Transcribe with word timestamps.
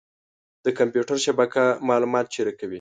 د 0.65 0.67
کمپیوټر 0.79 1.17
شبکه 1.25 1.63
معلومات 1.89 2.25
شریکوي. 2.35 2.69